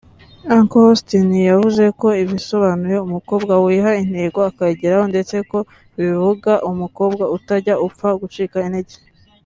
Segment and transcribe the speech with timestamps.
[0.57, 5.59] Uncle Austin yavuze ko bisobanuye ‘umukobwa wiha intego akayigeraho’ ndetse ko
[5.99, 8.95] bivuga ‘umukobwa utajya upfa gucika intege’